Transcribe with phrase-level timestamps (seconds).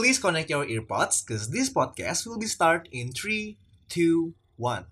[0.00, 3.52] Please connect your earpods because this podcast will be start in 3,
[3.92, 4.88] 2, 1.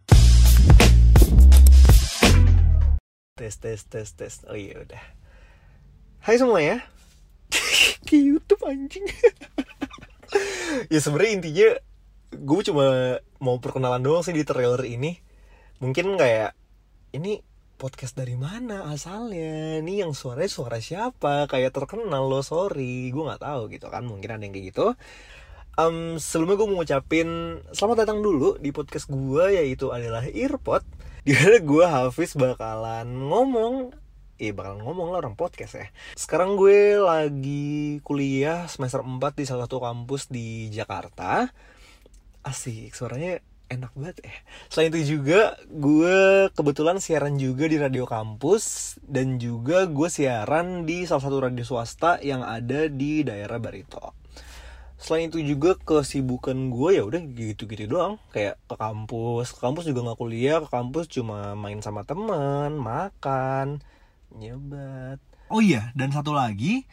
[3.40, 4.44] tes tes tes tes.
[4.44, 5.00] Oh iya udah.
[6.20, 6.84] Hai semua ya
[8.04, 9.08] ke YouTube anjing.
[10.92, 11.68] Ya sebenarnya intinya
[12.28, 15.16] gue cuma mau perkenalan doang sih di trailer ini.
[15.80, 16.52] Mungkin kayak
[17.16, 17.40] ini
[17.78, 19.78] podcast dari mana asalnya?
[19.78, 21.46] Ini yang suaranya suara siapa?
[21.46, 23.14] Kayak terkenal lo sorry.
[23.14, 24.86] Gue nggak tahu gitu kan mungkin ada yang kayak gitu.
[25.78, 27.28] Um, sebelumnya gue mau ngucapin
[27.70, 30.82] selamat datang dulu di podcast gue yaitu adalah Earpod
[31.28, 33.94] Di mana gue Hafiz bakalan ngomong.
[34.42, 35.86] Eh bakalan ngomong lah orang podcast ya.
[36.18, 41.46] Sekarang gue lagi kuliah semester 4 di salah satu kampus di Jakarta.
[42.42, 44.36] Asik suaranya enak banget ya
[44.72, 51.04] Selain itu juga gue kebetulan siaran juga di radio kampus Dan juga gue siaran di
[51.04, 54.16] salah satu radio swasta yang ada di daerah Barito.
[54.98, 58.18] Selain itu juga kesibukan gue ya udah gitu-gitu doang.
[58.34, 59.54] Kayak ke kampus.
[59.54, 63.78] Ke kampus juga nggak kuliah ke kampus cuma main sama teman makan
[64.34, 65.22] nyebat.
[65.48, 66.84] Oh iya dan satu lagi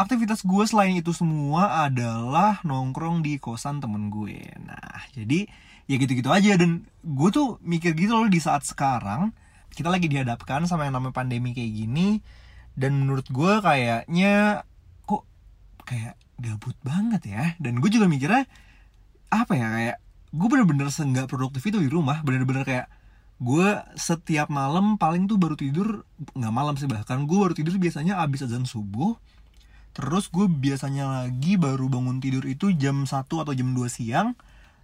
[0.00, 4.40] aktivitas gue selain itu semua adalah nongkrong di kosan temen gue.
[4.64, 5.44] Nah jadi
[5.90, 6.54] ya gitu-gitu aja.
[6.54, 9.34] Dan gue tuh mikir gitu loh di saat sekarang
[9.74, 12.22] kita lagi dihadapkan sama yang namanya pandemi kayak gini
[12.78, 14.62] dan menurut gue kayaknya
[15.06, 15.26] kok
[15.82, 17.44] kayak gabut banget ya.
[17.58, 18.46] Dan gue juga mikirnya
[19.30, 19.96] apa ya kayak
[20.30, 22.22] gue bener-bener nggak produktif itu di rumah.
[22.22, 22.86] Bener-bener kayak
[23.40, 26.04] gue setiap malam paling tuh baru tidur
[26.36, 29.18] nggak malam sih bahkan gue baru tidur biasanya abis azan subuh.
[29.90, 34.38] Terus gue biasanya lagi baru bangun tidur itu jam 1 atau jam 2 siang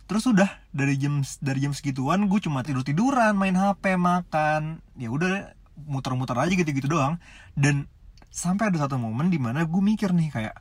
[0.06, 4.82] terus udah dari jam dari jam segituan gue cuma tidur tiduran main hp makan.
[4.94, 5.54] Ya udah
[5.86, 7.18] muter-muter aja gitu-gitu doang.
[7.58, 7.90] Dan
[8.30, 10.54] sampai ada satu momen di mana gue mikir nih kayak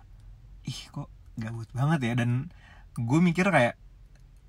[0.66, 2.14] ih kok gabut banget ya?
[2.18, 2.50] Dan
[2.98, 3.78] gue mikir kayak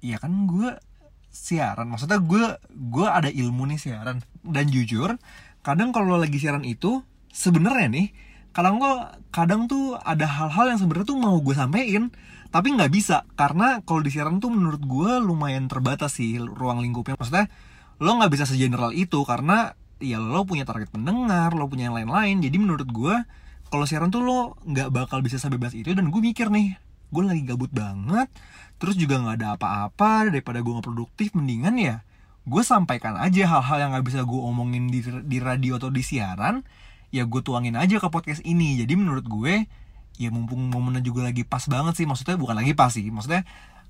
[0.00, 0.80] ya kan gue
[1.28, 1.92] siaran.
[1.92, 4.24] Maksudnya gue gue ada ilmu nih siaran.
[4.40, 5.14] Dan jujur
[5.60, 7.04] kadang kalau lagi siaran itu
[7.36, 8.08] sebenarnya nih
[8.56, 8.94] kadang gue
[9.28, 12.08] kadang tuh ada hal-hal yang sebenarnya tuh mau gue sampein
[12.48, 17.18] tapi nggak bisa karena kalau di siaran tuh menurut gue lumayan terbatas sih ruang lingkupnya.
[17.18, 17.46] Maksudnya
[18.02, 22.40] lo nggak bisa segeneral itu karena ya lo punya target pendengar lo punya yang lain-lain.
[22.44, 23.14] Jadi menurut gue
[23.68, 25.92] kalau siaran tuh lo nggak bakal bisa sebebas itu.
[25.92, 28.26] Dan gue mikir nih gue lagi gabut banget
[28.82, 31.96] terus juga nggak ada apa-apa daripada gue nggak produktif mendingan ya
[32.46, 36.66] gue sampaikan aja hal-hal yang nggak bisa gue omongin di, di radio atau di siaran
[37.14, 38.78] ya gue tuangin aja ke podcast ini.
[38.78, 39.66] Jadi menurut gue
[40.16, 43.44] ya mumpung momennya juga lagi pas banget sih maksudnya bukan lagi pas sih maksudnya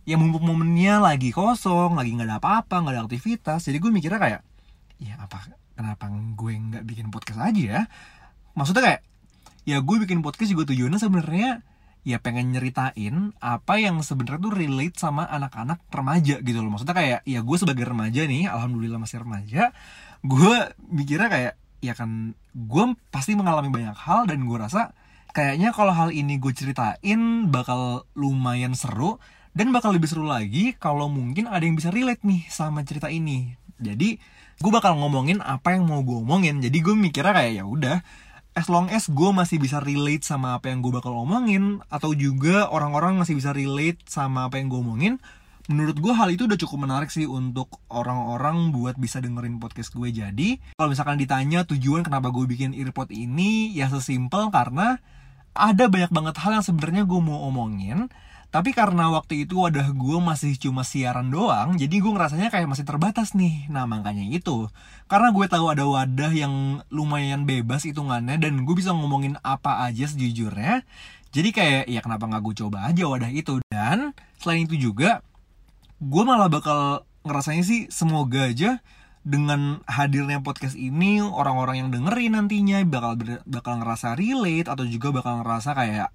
[0.06, 4.18] ya mumpung momennya lagi kosong lagi nggak ada apa-apa nggak ada aktivitas jadi gue mikirnya
[4.18, 4.40] kayak
[4.96, 7.80] ya apa kenapa gue nggak bikin podcast aja ya?
[8.56, 9.00] Maksudnya kayak
[9.68, 11.50] ya gue bikin podcast juga tujuannya sebenarnya
[12.06, 16.72] ya pengen nyeritain apa yang sebenarnya tuh relate sama anak-anak remaja gitu loh.
[16.72, 19.76] Maksudnya kayak ya gue sebagai remaja nih alhamdulillah masih remaja
[20.24, 20.56] gue
[20.90, 21.54] mikirnya kayak
[21.84, 24.96] ya kan gue pasti mengalami banyak hal dan gue rasa
[25.36, 29.20] kayaknya kalau hal ini gue ceritain bakal lumayan seru
[29.52, 33.52] dan bakal lebih seru lagi kalau mungkin ada yang bisa relate nih sama cerita ini.
[33.76, 34.16] Jadi
[34.56, 36.64] gue bakal ngomongin apa yang mau gue omongin.
[36.64, 38.00] Jadi gue mikirnya kayak ya udah
[38.56, 42.72] as long as gue masih bisa relate sama apa yang gue bakal omongin atau juga
[42.72, 45.20] orang-orang masih bisa relate sama apa yang gue omongin
[45.68, 50.08] menurut gue hal itu udah cukup menarik sih untuk orang-orang buat bisa dengerin podcast gue.
[50.08, 54.96] Jadi kalau misalkan ditanya tujuan kenapa gue bikin earpod ini ya sesimpel karena
[55.56, 58.12] ada banyak banget hal yang sebenarnya gue mau omongin
[58.54, 62.86] tapi karena waktu itu wadah gue masih cuma siaran doang, jadi gue ngerasanya kayak masih
[62.88, 63.66] terbatas nih.
[63.68, 64.70] Nah makanya itu,
[65.10, 70.08] karena gue tahu ada wadah yang lumayan bebas hitungannya dan gue bisa ngomongin apa aja
[70.08, 70.86] sejujurnya.
[71.36, 75.20] Jadi kayak ya kenapa nggak gue coba aja wadah itu dan selain itu juga
[76.00, 78.80] gue malah bakal ngerasanya sih semoga aja
[79.26, 85.42] dengan hadirnya podcast ini orang-orang yang dengerin nantinya bakal bakal ngerasa relate atau juga bakal
[85.42, 86.14] ngerasa kayak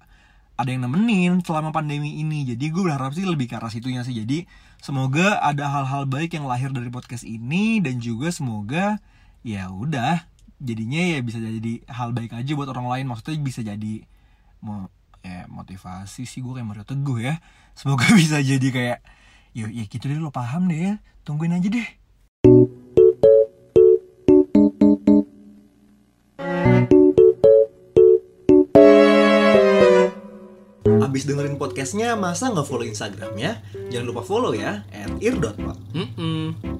[0.56, 2.48] ada yang nemenin selama pandemi ini.
[2.48, 4.16] Jadi gue berharap sih lebih ke arah situnya sih.
[4.16, 4.48] Jadi
[4.80, 8.96] semoga ada hal-hal baik yang lahir dari podcast ini dan juga semoga
[9.44, 10.24] ya udah
[10.62, 13.12] jadinya ya bisa jadi hal baik aja buat orang lain.
[13.12, 14.08] Maksudnya bisa jadi
[14.64, 14.88] mau
[15.20, 17.44] ya motivasi sih gue kayak Mario Teguh ya.
[17.76, 18.98] Semoga bisa jadi kayak
[19.52, 20.94] ya ya gitu deh lo paham deh ya.
[21.28, 22.01] Tungguin aja deh
[31.12, 33.60] Abis dengerin podcastnya, masa nggak follow Instagramnya?
[33.92, 35.76] Jangan lupa follow ya, at ear.pod.
[35.92, 36.71] Mm-mm.